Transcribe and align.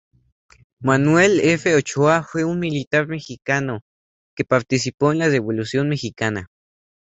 Manuel 0.79 1.39
F. 1.41 1.75
Ochoa 1.75 2.23
fue 2.23 2.43
un 2.43 2.57
militar 2.59 3.05
mexicano 3.07 3.81
que 4.35 4.43
participó 4.45 5.11
en 5.11 5.19
la 5.19 5.29
Revolución 5.29 5.89
mexicana. 5.89 6.47